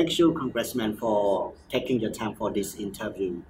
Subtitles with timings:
[0.00, 3.42] Thank you Congressman for taking your time for this interview.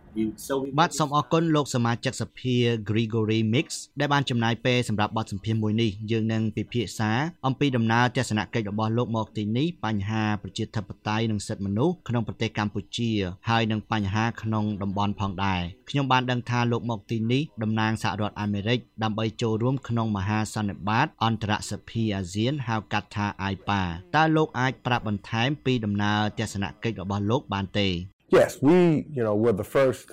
[0.81, 2.57] បាទសូមអរគុណលោកសមាជិកសភា
[2.89, 3.67] Gregory Mix
[4.01, 7.11] ដែលបានចំណាយពេលសម្រាប់បទសម្ភាសន៍មួយនេះយើងនឹងពិភាក្សា
[7.47, 13.11] អំពីដំណើរទស្សនកិច្ចរបស់លោកមកទីនេះបញ្ហាប្រជាធិបតេយ្យនិងសិទ្ធិមនុស្សក្នុងប្រទេសកម្ពុជា
[13.49, 23.81] ហើយនិងបញ្ហាក្នុងតំបន់ផងដែរខ្ញុំបានដឹងថាលោកមកទីនេះតំណាងសហរដ្ឋអាមេរិកដើម្បីចូលរួមក្នុងមហាសន្និបាតអន្តរសភាអាស៊ានហៅកាត់ថា AIPA
[24.17, 27.89] តើលោកអាចប្រាប់បន្ថែមពីដំណើរទស្សនកិច្ចរបស់លោកបានទេ
[28.39, 28.77] Yes, we,
[29.17, 30.07] you know, were the first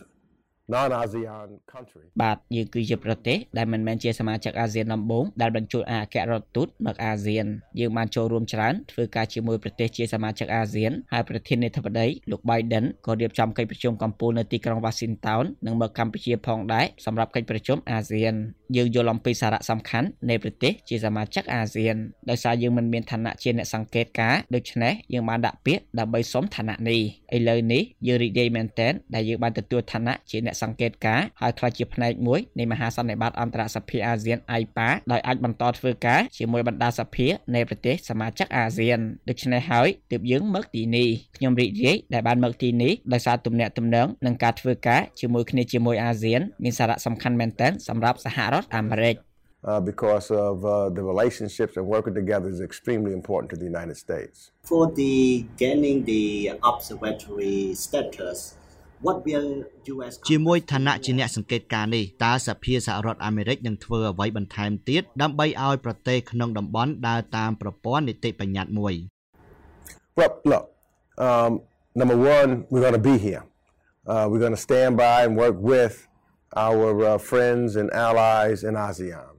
[0.73, 7.45] non-ASEAN country បាទយើងគឺជាប្រទេសដែលមិនមែនជាសមាជិកអាស៊ានដំបូងដែលបញ្ជូនអគ្គរដ្ឋទូតមកអាស៊ាន
[7.80, 18.34] យើងបានចូលរួមច្រើនធ្វើការជាមួយប្រទេសជាសមាជិកអាស៊ានហើយប្រធានាធិបតីលោក Biden ក៏រៀបចំកិច្ចប្រជុំកំពូលនៅទីក្រុង Washington និងមកកម្ពុជាផងដែរសម្រាប់កិច្ចប្រជុំអាស៊ាន
[18.76, 21.95] យើងយល់អំពីសារៈសំខាន់នៃប្រទេសជាសមាជិកអាស៊ាន
[22.30, 26.99] ដោយសារយើងមិនមានឋានៈជាអ្នកសង្កេតការណ៍ដូច្នេះយើងបានដាក់ពាក្យដើម្បីសុំឋានៈនេះ
[27.35, 38.99] ឥឡូវនេះយើងរីករាយមែនទែនដែលយើងបានទទួលឋានៈជាអ្នកសង្កេតការណ៍ហើយក្លាយជាផ្នែកមួយនៃមហាសន្និបាតអន្តរសភាអាស៊ាន AIPA ដោយអាចបន្តធ្វើការជាមួយបណ្ដាសភានៃប្រទេសសមាជិកអាស៊ាន
[39.30, 49.16] ដូច្នេះហើយទើបយើងមកទីនេះខ្ញុំរីករាយដែលបានមកទីនេះដោយសារទំនាក់ទំនងនិងការធ្វើការជាមួយគ្នាជាមួយអាស៊ានមានសារៈសំខាន់មែនទែនសម្រាប់សហរដ្ឋអាមេរិក
[49.69, 53.97] uh, because of uh, the relationships and working together is extremely important to the United
[53.97, 54.52] States.
[54.64, 58.38] For the gaining the observatory status,
[59.05, 59.49] what will
[59.94, 68.94] US ជាមួយឋានៈជាអ្នកសង្កេតការណ៍នេះតើសភាសហរដ្ឋអាមេរិកនឹងធ្វើអ្វីបន្ថែមទៀតដើម្បីឲ្យប្រទេសក្នុងតំបន់ដើរតាមប្រព័ន្ធនីតិបញ្ញត្តិមួយ
[70.17, 70.66] Well, look,
[71.27, 71.52] um,
[71.99, 73.44] number one, we're going to be here.
[74.11, 75.95] Uh, we're going to stand by and work with
[76.56, 79.38] our uh, friends and allies in ASEAN.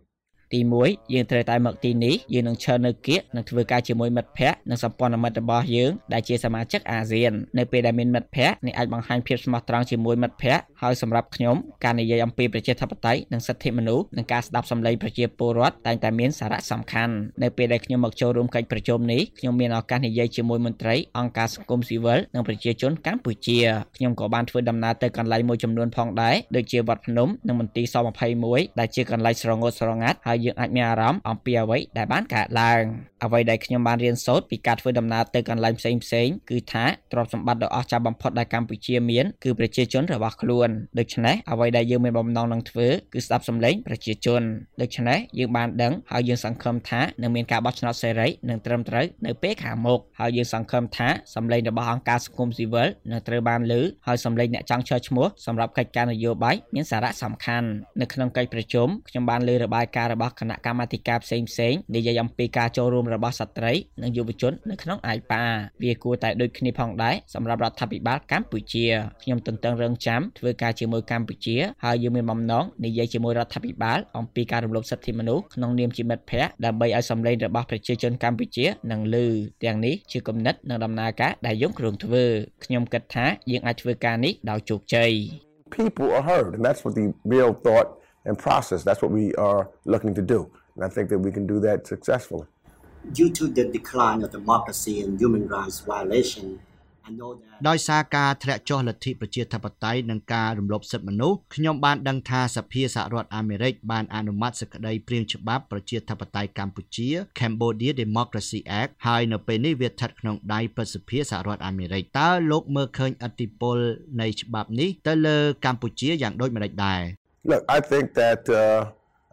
[0.52, 23.58] ទី1យើងត្រូវតែមកទីនេះយើងនឹងឈរនៅគៀកនិងធ្វើការជាមួយមិត្តភ័ក្តិ និងសម្ព័ន្ធមិត្តរបស់យើងដែលជាសមាជិកអាស៊ាននៅពេលដែលមានមិត្តភ័ក្តិអ្នកអាចបង្ហាញភាពស្មោះត្រង់ជាមួយមិត្តភ័ក្តិហើយសម្រាប់ខ្ញុំការនិយាយអំពីប្រជាធិបតេយ្យនិងសិទ្ធិមនុស្សនិងការស្ដាប់សម្លេងប្រជាពលរដ្ឋតែងតែមានសារៈសំខាន់នៅពេលដែលខ្ញុំមកចូលរួមកិច្ចប្រជុំនេះខ្ញុំមានឱកាសនិយាយជាមួយមន្ត្រីអង្គការសង្គមស៊ីវិលនិងប្រជាជនកម្ពុជា
[23.96, 27.96] ខ្ញុំក៏បានធ្វើដំណើរទៅកន្លែងមួយចំនួនផងដែរដូចជាវត្តភ្នំនិងមន្ទីរស
[28.36, 32.82] 21ដែលជាកន្លែងស្រងត់ស្រងាត់ហើយយើងអាចមានអារម្មណ៍អំពីអ្វីដែលបានកើតឡើង
[33.24, 44.42] អ្វីដែលខ្ញុំបានរៀនសូត្រពីការធ្វើដំណើរទៅកន្លែងផ្សេងផ្សេងគឺថាទ្រព្យសម្បត្តិដ៏អស្ចារ្យបំផុតដែលកម្ពុជាមានគឺប្រជាជនរបស់ខ្លួនដូច្នេះអ្វីដែលយើងមានបំណងនឹងធ្វើគឺស្ដាប់សម្លេងប្រជាជន
[44.80, 57.68] ដូច្នេះយើងបានដឹងហើយយើងសង្ឃឹមថានឹងមានការបោះឆ្នោតសេរីនិងត្រឹមត្រូវនៅពេលខាងមុខហើយយើងសង្ឃឹមថាសម្លេងរបស់អង្គការសង្គមស៊ីវិលនឹងត្រូវបានលើហើយសម្លេងអ្នកចង់ឈរឈ្មោះសម្រាប់កិច្ចការនយោបាយមានសារៈសំខាន់
[58.00, 65.44] នៅក្នុងកិច្ចប្រជុំខ្ញុំបានលើរបាយការណ៍របស់គណៈកម្មាធិការផ្សេងផ្សេងនិយាយអំពីការចូលរួមរបស់ស្ត្រីនិងយុវជននៅក្នុង AIPA
[65.82, 68.86] វាគួរតែដូចគ្នាផងដែរសម្រាប់រដ្ឋាភិបាលកម្ពុជា
[69.22, 79.16] ខ្ញុំទន្ទឹងរង់ចាំធ្វើការជាមួយកម្ពុជាហើយយើងមានបំណងនិយាយជាមួយរដ្ឋាភិបាលអំពីការរំលោភសិទ្ធិមនុស្សក្នុងនាមជាមិត្តភ័ក្តិដើម្បីឲ្យសម្លេងរបស់ប្រជាជនកម្ពុជានឹងឮ
[79.64, 82.24] ទាំងនេះជាគំនិតនិងដំណើរការដែលយើងគ្រោងធ្វើ
[82.64, 85.12] ខ្ញុំគិតថាយើងអាចធ្វើការនេះដោយជោគជ័យ
[85.82, 87.88] People are heard, and that's what the real thought
[88.26, 88.84] and process.
[88.84, 90.40] That's what we are looking to do.
[90.74, 92.46] And I think that we can do that successfully.
[93.18, 96.46] Due to the decline of democracy and human rights violation
[97.68, 107.08] ដោយសារការធ្លាក់ចុះលទ្ធិប្រជាធិបតេយ្យនិងការរំលោភសិទ្ធិមនុស្សខ្ញុំបានដឹងថាសភាសហរដ្ឋអាមេរិកបានអនុម័តសេចក្តីព្រាងច្បាប់ប្រជាធិបតេយ្យកម្ពុជា
[107.38, 113.76] Cambodia Democracy Act ហើយនៅពេលនេះវាស្ថិតក្នុងដៃប្រសិទ្ធិសហរដ្ឋអាមេរិកតើលោកមើលឃើញអធិពល
[114.20, 117.02] នៃច្បាប់នេះទៅលើកម្ពុជាយ៉ាងដូចម្តេចដែរ
[117.50, 118.80] Look I think that uh,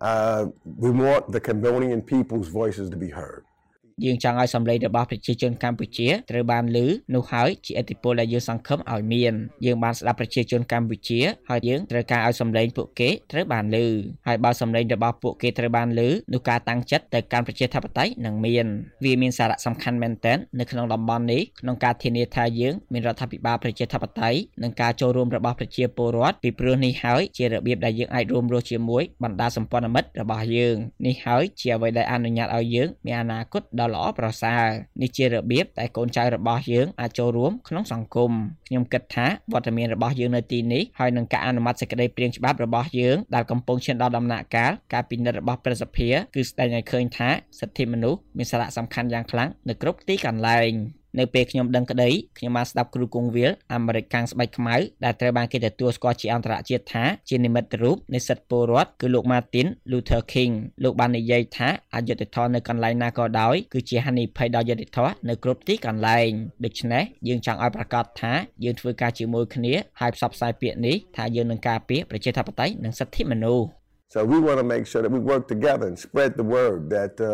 [0.09, 0.41] uh,
[0.83, 3.43] we want the Cambodian people's voices to be heard
[4.03, 6.77] យើងចង់ឲ្យសម្លេងរបស់ប្រជាជនកម្ពុជាត្រូវបានឮ
[7.15, 9.33] នោះហើយជាអធិពលដែលយើងសង្ឃឹមឲ្យមាន
[9.65, 11.19] យើងបានស្ដាប់ប្រជាជនកម្ពុជា
[11.49, 13.77] ហើយយើងត្រូវការឲ្យសម្លេងពួកគេត្រូវបានឮ
[14.27, 18.65] ហើយបើសម្លេងរបស់ពួកគេត្រូវបានឮនោះការតាំងចិត្តទៅកាន់ប្រជាធិបតេយ្យនឹងមាន
[19.03, 30.75] វាមានសារៈសំខាន់មែនទែននៅក្នុងតំបន់នេះក្នុងការធានាថាយើងមានរដ្ឋាភិបាលប្រជាធិបតេយ្យនិងការចូលរួមរបស់ប្រជាពលរដ្ឋពីព្រោះនេះហើយជារបៀបដែលយើងអាចរួមរស់ជាមួយបណ្ដាសម្ព័ន្ធមិត្តរបស់យើង
[31.05, 34.63] នេះហើយជាអ្វីដែលអនុញ្ញាតឲ្យយើងមានអនាគតដ៏ដ៏ល្អប្រសើរ
[35.01, 38.31] នេះជារបៀបដែលកូនចៅរបស់យើងអាចចូលរួមក្នុងសង្គម
[38.67, 47.29] ខ្ញុំគិតថាវត្តមានរបស់យើងនៅទីនេះហើយនឹងការអនុម័តសេចក្តីព្រាងច្បាប់របស់យើងដែលកំពុងឈានដល់ដំណាក់កាលការពិនិត្យរបស់ប្រសិទ្ធភាពគឺស្ដែងឲ្យឃើញថា
[47.59, 50.71] សិទ្ធិមនុស្សមានសារៈសំខាន់យ៉ាងខ្លាំងនៅគ្រប់ទីកន្លែង
[51.19, 60.53] នៅពេលខ្ញុំដឹងក្តីខ្ញុំបានស្ដាប់គ្រូគង្វាលអាមេរិកខាងស្បែកខ្មៅដែលត្រូវបានគេទទួលស្គាល់ជាអន្តរជាតិថាជានិមិត្តរូបនៃសិទ្ធិពលរដ្ឋគឺលោក Martin Luther King
[60.83, 66.29] លោកបាននិយាយថាអយុត្តិធម៌នៅកន្លែងណាក៏ដោយគឺជាហានិភ័យដល់យុត្តិធម៌នៅគ្រប់ទីកន្លែង
[66.65, 68.33] ដូច្នេះយើងចង់ឲ្យប្រកាសថា
[68.63, 73.65] យើងធ្វើការជាមួយគ្នាហើយផ្សព្វផ្សាយពាក្យនេះថាយើងនឹងការពារប្រជាធិបតេយ្យនិងសិទ្ធិមនុស្ស
[74.13, 77.13] So we want to make sure that we work together and spread the word that
[77.19, 77.31] uh,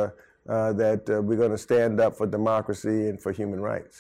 [0.50, 3.98] uh, that uh, we're going to stand up for democracy and for human rights.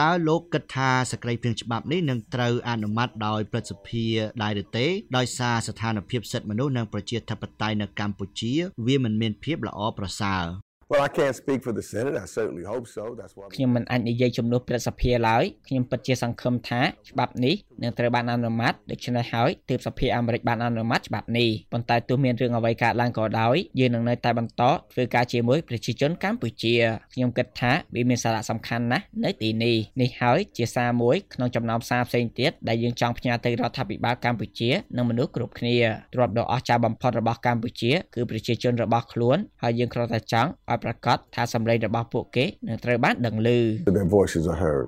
[0.00, 4.06] តើលោកគិតថាសក្តិព្រៀងច្បាប់នេះនឹងត្រូវអនុម័តដោយព្រឹទ្ធសភា
[4.42, 4.86] ដែរឬទេ
[5.16, 8.52] ដោយសារស្ថានភាពសិទ្ធិមនុស្សនិងប្រជាធិបតេយ្យនៅកម្ពុជា
[8.86, 10.44] វាមិនមានភាពល្អប្រសើរ
[10.90, 12.16] Well, I can't speak for the Senate.
[12.16, 13.04] I certainly hope so.
[13.18, 26.74] That's why ខ្ញុំមិនអាចនិយាយជំនួសព្រឹទ្ធសភាឡើយខ្ញុំពិតជាសង្ឃឹមថាច្បាប់នេះនឹងត្រូវបានអនុម័តដូច្នេះហើយទើបសភាអាមេរិកបានអនុម័តច្បាប់នេះប៉ុន្តែទោះមានរឿងអ្វីកើតឡើងក៏ដោយយើងនឹងនៅតែបន្តធ្វើការជាមួយប្រជាជនកម្ពុជា
[27.14, 35.76] ខ្ញុំគិតថាវាមានសារៈសំខាន់ណាស់នៅទីនេះនេះហើយជាសារមួយក្នុងចំណោមសារផ្សេងទៀតដែលយើងចង់ផ្ញើទៅរដ្ឋាភិបាលកម្ពុជានិងមនុស្សគ្រប់គ្នា
[36.14, 43.48] ទ្រព្យដ៏អស្ចារ្យបំផុតរបស់កម្ពុជាគឺប្រជាជនរបស់ខ្លួនហើយយើងគ្រាន់តែចង់ឲ្យប្រកាសថាសម្លេងរបស់ពួកគេនឹងត្រូវបានដឹងឮ
[43.96, 44.86] their voices are heard.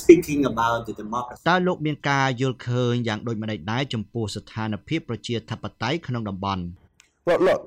[0.00, 6.62] Speaking about the democracy, តើលោកមានការយល់ឃើញយ៉ាងដូចម្តេចដែរចំពោះស្ថានភាពប្រជាធិបតេយ្យក្នុងតំបន់
[7.28, 7.62] Well, look,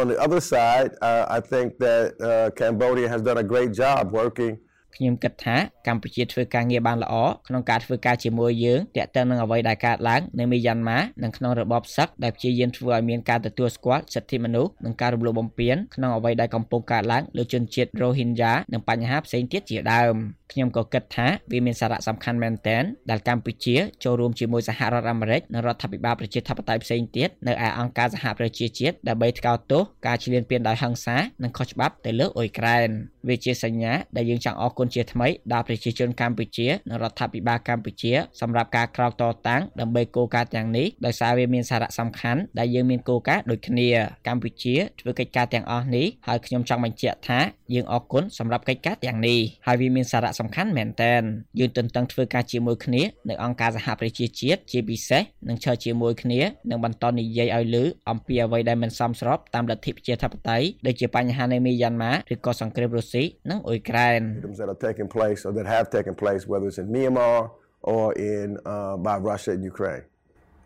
[0.00, 4.02] on the other side, uh, I think that uh, Cambodia has done a great job
[4.20, 4.54] working
[4.96, 5.56] ខ្ញុំគិតថា
[5.86, 7.14] កម្ពុជាធ្វើការងារបានល្អ
[7.48, 20.14] ក្នុងការធ្វើការជាមួយយើងទាក់ទងនឹងអ្វីដែលកើតឡើងនៅមីយ៉ាន់ម៉ានិងក្នុងរបបសឹកដែលព្យាយាមធ្វើឲ្យមានការទទួលស្គាល់សិទ្ធិមនុស្សនិងការរំលោភបំពានក្នុងអ្វីដែលកំពុងកើតឡើងលើជនជាតិ Rohingya និងបញ្ហាផ្សេងទៀតជាដើម
[20.52, 32.88] ខ្ញុំក៏គិតថាវាមានសារៈសំខាន់មែនទែនដែលកម្ពុជាចូលរួមជាមួយសហរដ្ឋអាមេរិកនិងរដ្ឋាភិបាលប្រជាធិបតេយ្យផ្សេងទៀតនៅឯអង្គការសហប្រជាជាតិដើម្បីថ្កោលទោសការឈ្លានពានដោយហិង្សានិងខុសច្បាប់ទៅលើអ៊ុយក្រែន
[33.28, 43.88] វាជាសញ្ញាដែលយើងចង់អរគុណជាថ្មីដល់ប្រជាជនកម្ពុជានិងរដ្ឋាភិបាលកម្ពុជាសម្រាប់ការក្រោកតតាំងដើម្បីគោលការណ៍ទាំងនេះដោយសារវាមានសារៈសំខាន់ដែលយើងមានគោលការណ៍ដូចគ្នា
[44.28, 47.40] កម្ពុជាធ្វើកិច្ចការទាំងអស់នេះហើយខ្ញុំចង់បញ្ជាក់ថា
[47.74, 51.22] យើងអរគុណសម្រាប់កិច្ចការទាំងនេះហើយវាមានសារៈសំខាន់មែនទែន
[51.58, 56.40] យើងទន្ទឹងធ្វើការជាមួយគ្នានៅអង្គការសហប្រជាជាតិជាពិសេសនឹងឈរជាមួយគ្នា
[56.70, 67.51] និងបន្តនិយាយឲ្យឮអំពីអ្វីដែលមិនសមស្របតាមលទ្ធិប្រជាធិបតេយ្យដូចជាបញ្ហានៅមីយ៉ាន់ម៉ាឬក៏សង្គ្រាមរុស្ស៊ីនិងអ៊ុយក្រែន freedoms that are taking place or that have taken place, whether it's in Myanmar
[67.81, 70.03] or in uh, by Russia and Ukraine.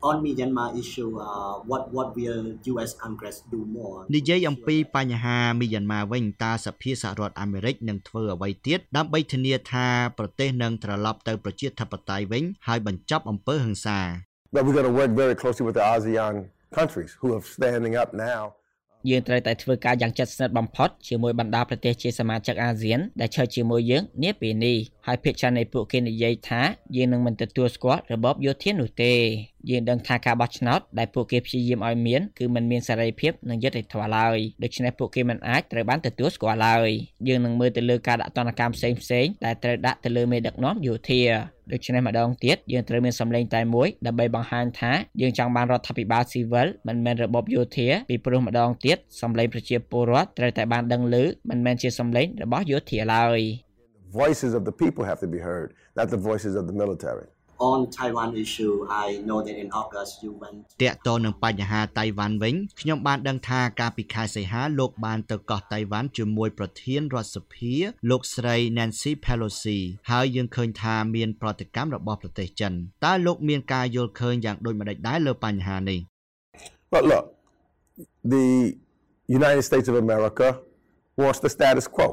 [0.02, 2.94] on Myanmar issue, uh, what what will U.S.
[2.94, 3.98] Congress do more?
[4.16, 14.00] និយាយអំពីបញ្ហាមីយ៉ាន់ម៉ាវិញតើសភាសហរដ្ឋអាមេរិកនឹងធ្វើអ្វីទៀតដើម្បីធានាថាប្រទេសនឹងត្រឡប់ទៅប្រជាធិបតេយ្យវិញហើយបញ្ចប់អំពើហិង្សា
[14.54, 16.36] But we're going to work very closely with the ASEAN
[16.78, 18.42] countries who are standing up now
[19.11, 24.77] យើងត្រូវតែធ្វើការយ៉ាងជិតស្និទ្ធបំផុតជាមួយបណ្ដាប្រទេសជាសមាជិកអាស៊ានដែលឈរជាមួយយើងនាពេលនេះ
[25.07, 26.63] ហើយភាគច្រើននៃពួកគេនិយាយថា
[26.97, 29.13] យើងនឹងមិនទទួលស្គាល់របបយោធានោះទេ
[29.71, 36.91] យើងដឹងថាការបោះឆ្នោតដែលពួកគេព្យាយាមឲ្យមានគឺมันមានសេរីភាពនិងយុត្តិធម៌ឡើយដូច្នេះពួកគេមិនអាចត្រូវបានទទួលស្គាល់ឡើយ
[37.29, 41.23] យើងនឹងមើលទៅលើការដាក់ទណ្ឌកម្មផ្សេងផ្សេងៗដែលត្រូវដាក់ទៅលើមេដឹកនាំយោធា
[41.73, 51.17] ដូច្នេះម្ដងទៀតយើងត្រូវមានសម្លេងតែមួយដើម្បីបង្ហាញថាយើងចង់បានរដ្ឋាភិបាលស៊ីវិលមិនមែនរបបយោធាពីព្រោះម្ដងទៀតសម្លេងប្រជាពលរដ្ឋត្រូវតែបានដឹងឮ
[51.51, 53.41] មិនមែនជាសម្លេងរបស់យោធាឡើយ
[54.13, 55.69] The voices of the people have to be heard,
[55.99, 57.27] not the voices of the military.
[57.71, 58.75] On Taiwan issue,
[59.05, 67.75] I know that in August you went តាក់ទងនឹងបញ្ហាតៃវ៉ាន់វិញខ្ញុំបានដឹងថាកាលពីខែសីហាលោកបានទៅកោះតៃវ៉ាន់ជាមួយប្រធានរដ្ឋសភា
[68.11, 69.79] លោកស្រី Nancy Pelosi
[70.11, 72.73] ហើយយើងឃើញថាមានប្រតិកម្មរបស់ប្រទេសចិន
[73.05, 75.99] តើលោកមានការយល់ឃើញយ៉ាងដូចម្តេចដែរលើបញ្ហានេះ
[76.93, 77.25] But look,
[78.35, 78.47] the
[79.39, 80.49] United States of America
[81.21, 82.07] wants the status quo.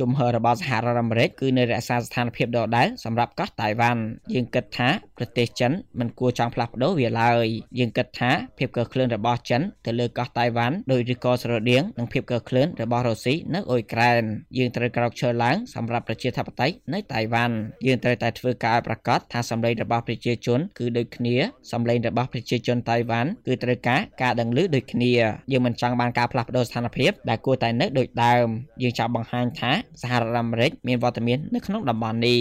[0.00, 4.02] ជំហររបស់សហរដ្ឋអាមេរិកគឺនៅរក្សាស្ថានភាពដដែលសម្រាប់កោះតៃវ៉ាន់
[4.34, 4.88] យើងគិតថា
[5.18, 7.46] ប្រទេសចិនមិនគួរចង់ផ្លាស់ប្ដូរវាឡើយ
[7.78, 14.22] យើងគិតថាភាពកក្លឿនរបស់ចិនទៅលើកោះតៃវ៉ាន់ដោយឬក៏ស្រដៀងនឹងភាពកក្លឿនរបស់រុស្ស៊ីនៅអ៊ុយក្រែន
[14.56, 17.54] យើងត្រូវក្រោកឈរឡើងសម្រាប់ប្រជាធិបតេយ្យនៅតៃវ៉ាន់
[17.86, 21.36] យើងត្រូវតែធ្វើការឲ្យប្រកាសថាសម្លេងរបស់ប្រជាជនគឺដូចគ្នា
[21.72, 25.12] សម្លេងរបស់ប្រជាជនតៃវ៉ាន់គឺត្រូវការការដឹងឮដូចគ្នា
[25.52, 28.46] យើងមិនចង់បានការផ្លាស់ប្ដូរស្ថានភាពដែលគួរតែនៅដូចដើម
[28.82, 29.61] យើងចង់បង្ហាញថា
[30.00, 32.38] សហរដ្ឋអាមេរិកមានវត្តមាននៅក្នុងតំបន់នេះ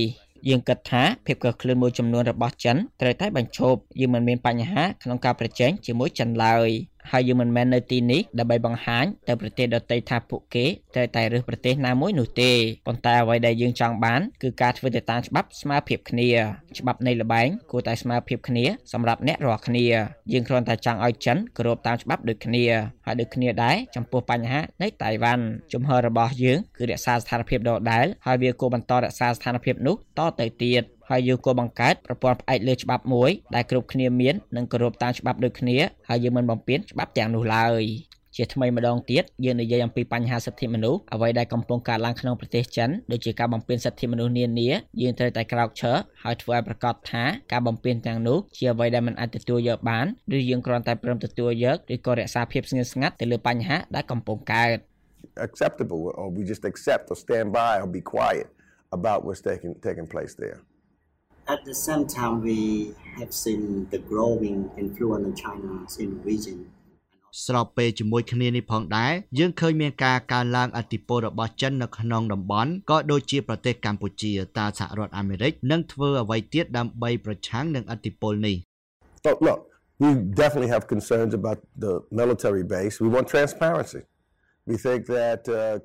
[0.49, 6.69] យើងគិតថាភាពកក្លឿនមួយចំនួនរបស់ចិនត្រូវតែបញ្ឈប់យើងមិនមានបញ្ហាក្នុងការប្រជែងជាមួយចិនឡើយ
[7.11, 10.65] ហើយយើងមិនមែននៅទីនេះដើម្បីបង្ហាញទៅប្រទេសដទៃថាពួកគេ
[10.95, 12.51] ត្រូវតែរើសប្រទេសណាមួយនោះទេ
[12.87, 16.27] ប៉ុន្តែអ្វីដែលយើងចង់បានគឺការធ្វើទៅតាមច្បាប់ស្មើភាពគ្នា
[16.79, 19.85] ច្បាប់នៃល្បែងគួរតែស្មើភាពគ្នាសម្រាប់អ្នករាល់គ្នា
[20.33, 22.63] យើងគ្រាន់តែចង់ឲ្យចិនគោរពតាមច្បាប់ដូចគ្នា
[23.05, 25.43] ហើយដូចគ្នាដែរចំពោះបញ្ហានៃតៃវ៉ាន់
[25.73, 35.77] ជំហររបស់យើងគឺរក្សាស្ថានភាពដដែលហើយវាគួរបន្តរក្សាស្ថានភាពនោះតទៅទៀត ហើយយើងក៏បង្កើតប្រព័ន្ធផ្អែកលើច្បាប់មួយដែលគ្រប់គ្នាមាននិងគោរពតាមច្បាប់ដូចគ្នា
[36.09, 37.83] ហើយយើងមិនបំពានច្បាប់ទាំងនោះឡើយ
[38.37, 44.69] ជាថ្មីម្ដងទៀតយើងនិយាយអំពីបញ្ហាសិទ្ធិមនុស្សអ្វីដែលកំពុងកើតឡើងក្នុងប្រទេសចិនដូចជាការបំពានសិទ្ធិមនុស្សនានា
[45.01, 50.05] យើងត្រូវតែក្រោកឈរហើយធ្វើឲ្យប្រកាសថាការបំពានទាំងនោះជាអ្វីដែលមិនអាចទទួលយកបាន
[50.37, 54.77] ឬយើងគ្រាន់តែព្រមទទួលយកឬក៏រក្សាភាពស្ងៀមស្ងាត់ទៅលើបញ្ហាដែលកំពុងកើត
[55.47, 58.47] acceptable or we just accept or stand by or be quiet
[58.97, 60.59] about what's taking taking place there
[61.53, 62.59] At the same time, we
[63.19, 63.61] have seen
[63.93, 66.57] the growing influence of China in the region.
[67.45, 78.57] ស្របពេលជាមួយគ្នានេះផងដែរយើងឃើញមានការកើនឡើងអធិបុលរបស់ចិននៅក្នុងតំបន់ក៏ដូចជាប្រទេសកម្ពុជាតើសហរដ្ឋអាមេរិកនឹងធ្វើអ្វីទៀតដើម្បីប្រឆាំងនឹងអធិបុលនេះ
[79.25, 79.59] So look,
[80.01, 80.09] we
[80.41, 82.93] definitely have concerns about the military base.
[83.03, 84.01] We want transparency.
[84.69, 85.75] We think that uh,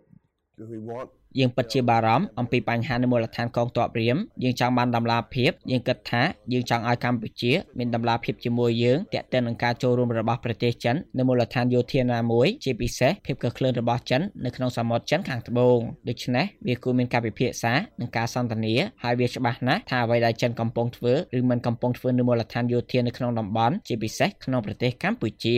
[0.72, 15.78] we want យើងពិតជាបារម្ភអំពីបញ្ហានៅមូលដ្ឋានកងទ័ពរៀមយើងចង់បានតម្លាភាពយើងគិតថាយើងចង់ឲ្យកម្ពុជាមានតម្លាភាពជាមួយយើងទាក់ទងនឹងការចូលរួមរបស់ប្រទេសចិននៅមូលដ្ឋានយោធាណាមួយជាពិសេសភាពកក្លឿនរបស់ចិននៅក្នុងសមុទ្រចិនខាងត្បូង
[16.08, 25.56] ដូច្នេះវាគួរមានការពិភាក្សានិងការសន្ទនាហើយវាច្បាស់ណាស់ថាអ្វីដែលចិនកំពុងធ្វើឬមិនកំពុងធ្វើនៅមូលដ្ឋានយោធានៅក្នុងតំបន់ជាពិសេសក្នុងប្រទេសកម្ពុជា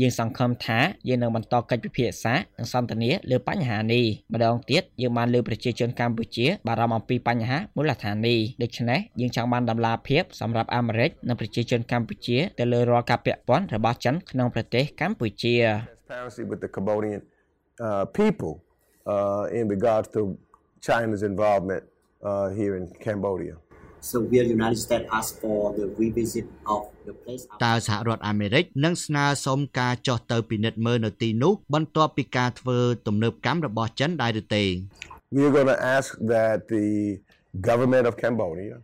[0.00, 15.54] យើងសង្ឃឹមថាយើងនឹងបន្តកិច្ចពិភាក្សានិងសន្ទនាលើបញ្ហានេះម្ដងទៀតយើងបានលើប្រជាជនកម្ពុជាបារម្ភអំពីបញ្ហាមូលដ្ឋាននេះដូច្នេះយើងចង់បានដំណាភាពសម្រាប់អាមេរិកនិងប្រជាជនកម្ពុជាទៅលើរាល់ការពាក់ព័ន្ធរបស់ចិនក្នុងប្រទេសកម្ពុជា
[16.14, 17.20] transparency with the Cambodian
[17.86, 18.54] uh, people
[19.06, 20.20] uh, in regards to
[20.80, 21.84] China's involvement
[22.22, 23.54] uh, here in Cambodia.
[24.10, 27.42] So will United States ask for the revisit of the place?
[27.64, 34.64] តើសហរដ្ឋអាមេរិកនឹងស្នើសុំការចុះទៅពិនិត្យមើលនៅទីនោះបន្ទាប់ពីការធ្វើទំនើបកម្មរបស់ចិនដែរឬទេ
[35.36, 36.86] We are going to ask that the
[37.68, 38.76] government of Cambodia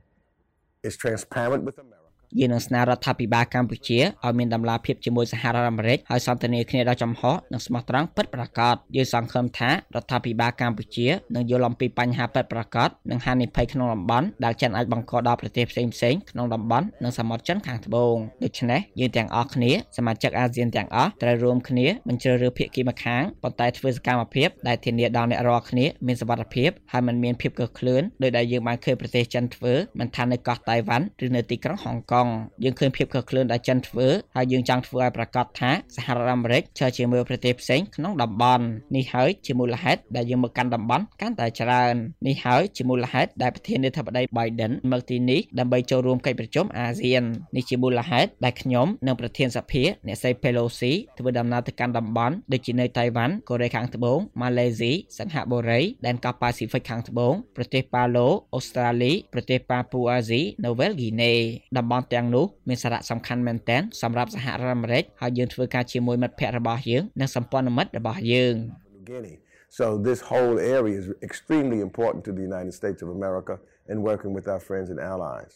[0.89, 2.00] is transparent with America.
[2.38, 7.22] យើងនឹងស្នើរដ្ឋាភិបាលកម្ពុជាឲ្យមានដំណាភាពជាមួយសហរដ្ឋអាមេរិកហើយសន្ទនាគ្នាដោយចំហ
[7.52, 32.20] និងស្មោះត្រង់ពិតប្រាកដយើងសង្ឃឹមថារដ្ឋាភិបាលកម្ពុជានឹងយល់អំពីបញ្ហាពិតប្រាកដនិងហានិភ័យក្នុងតំបន់ដែលចិនអាចបង្កដល់ប្រទេសផ្សេងផ្សេងក្នុងតំបន់និងសមុទ្រចិនខាងត្បូងដូច្នេះយើងទាំងអស់គ្នាសមាជិកអាស៊ានទាំងអស់ត្រូវរួមគ្នាមិនជ្រើសរើសភាគីម្ខាងប៉ុន្តែធ្វើសកម្មភាពដែលធានាដល់អ្នករាល់គ្នាមានសុវត្ថិភាពហើយមិនមានភាពកកក្លឿនដោយដែលយើងបានឃើញប្រទេសចិនធ្វើមិនថានៅកោះតៃវ៉ាន់ឬនៅទីក្រុងហុងកុង
[32.65, 38.65] យើងឃើញភាពខុសខ្លួនដែលចិនធ្វើហើយយើងចង់ធ្វើឲ្យប្រកាសថាសហរដ្ឋអាមេរិកជឿជាមួយប្រទេសផ្សេងក្នុងតំបន់
[38.97, 41.95] នេះហើយជាមូលហេតុដែលយើងមកកាន់តំបន់កាន់តែច្រើន
[42.27, 47.23] នេះហើយជាមូលហេតុដែលប្រធានាធិបតី Biden មកទីនេះដើម្បីចូលរួមកិច្ចប្រជុំអាស៊ាន
[47.57, 61.33] នេះជាមូលហេតុដែលខ្ញុំនិងប្រធានសភាអ្នកស្រី Pelosi ធ្វើដំណើរទៅកាន់តំបន់ដូចជានៅតៃវ៉ាន់កូរ៉េខាងត្បូងម៉ាឡេស៊ីសិង្ហបុរីដែនកោះប៉ាស៊ីហ្វិកខាងត្បូងប្រទេសប៉ាឡូអូស្ត្រាលីប្រទេសប៉ាពូអាស៊ីនៅវែលហ្គីណេ
[61.77, 68.55] តំបន់ទាំងនោះមានសារៈសំខាន់មែនទែនសម្រាប់សហរដ្ឋអាមេរិកហើយយើងធ្វើការជាមួយមិត្តភ័ក្តិរបស់យើងនិងសម្ព័ន្ធមិត្តរបស់យើង
[68.97, 69.37] New Guinea.
[69.79, 73.55] So this whole area is extremely important to the United States of America
[73.90, 75.52] and working with our friends and allies.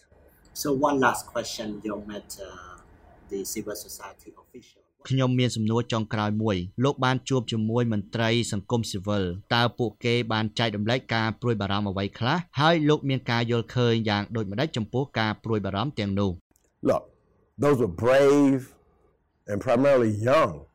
[0.62, 2.46] So one last question, you met uh,
[3.30, 4.82] the civil society official.
[5.10, 16.30] ខ្ញុំមានសំណួរចុងក្រោយមួយលោកបានជួបជាមួយមន្ត្រីសង្គមស៊ីវិលតើពួកគេបានចែករំលែកការព្រួយបារម្ភអ្វីខ្លះហើយលោកមានការយល់ឃើញយ៉ាងដូចម្តេចចំពោះការព្រួយបារម្ភទាំងនោះ
[16.84, 17.10] Look,
[17.56, 18.74] those were brave
[19.46, 20.66] and primarily young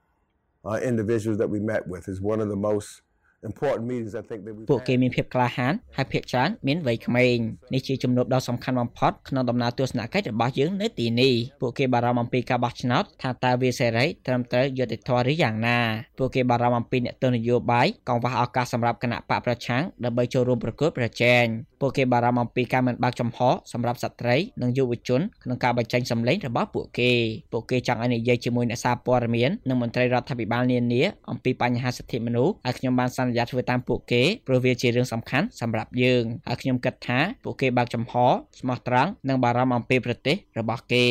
[0.65, 2.07] uh, individuals that we met with.
[2.07, 3.03] Is one of the most
[3.49, 5.01] important meetings I think that we've ពួកគេ had.
[5.03, 7.37] មានភាពក្លាហានហើយភាគច្រើនមានវ័យក្មេង
[7.73, 15.79] នេះជាជំនួបដ៏សំខាន់បំផុតក្នុងដំណើរទស្សនកិច្ចរបស់យើងនៅទីនេះពួកគេបារម្ភអំពីការបោះឆ្នោតថាតើវាសេរីត្រឹមត្រូវយុត្តិធម៌ឬយ៉ាងណា
[16.19, 21.45] ពួកគេបារម្ភអំពីអ្នកទស្សនយោបាយកង្វះឱកាសសម្រាប់គណៈបកប្រឆាំងដើម្បីចូលរួមប្រកួតប្រជែង
[21.81, 23.39] ពួកគេបារម្ភអំពីការមិនបើកចំហ
[23.73, 27.11] សម្រាប់ស្ត្រីនិងយុវជនក្នុងការបញ្ចេញសម្លេងរបស់ពួកគេ
[27.51, 38.13] ពួកគេចង់ឲ្យនិយាយជាមួយអ្នកសារព័ត៌មាននិងមន្ត្រីរដ្ឋាភិបាលនានាអំពីបញ្ហាសិទ្ធិមនុស្សហើយខ្ញុំបានសន្ន្យាធ្វើតាមពួកគេព្រោះវាជារឿងសំខាន់សម្រាប់យើងហើយខ្ញុំគិតថាពួកគេបើកចំហ
[38.59, 41.05] ស្មោះត្រង់និងបារម្ភអំពីប្រទេសរបស់គេ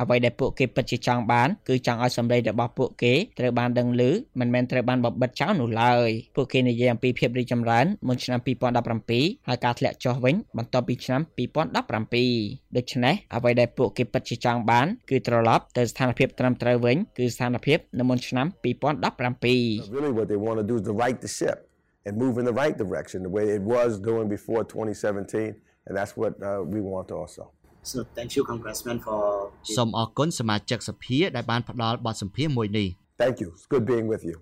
[0.00, 4.02] អ្វីដែលពួកគេពិតជាចង់បានគឺចង់ឲ្យសម្លេងរបស់ពួកគេត្រូវបានដឹងឮ
[4.40, 21.58] មិនមែនត្រូវបានបបិទចោលនោះឡើយពួកគេនិយាយអំពីភាពរីកចម្រើនមុនឆ្នាំ2017ហើយការធ្លាក់ចុះវិញបន្ទាប់ពីឆ្នាំ2017ដូច្នេះអ្វីដែលពួកគេពិតជាចង់បានគឺត្រឡប់ទៅស្ថានភាពត្រឹមត្រូវវិញគឺស្ថានភាពនៅមុនឆ្នាំ2017 Really, what they want to do is to right the ship
[22.05, 25.55] and move in the right direction, the way it was doing before 2017,
[25.87, 27.51] and that's what uh, we want also.
[27.81, 29.19] So thank you Congressman for
[29.77, 32.87] សូមអរគុណសមាជិកសភាដែលបានផ្ដល់បទសម្ភាសន៍មួយនេះ
[33.23, 33.47] Thank you.
[33.55, 34.35] It's good being with you.